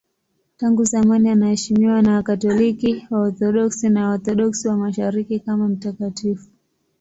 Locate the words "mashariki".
4.77-5.39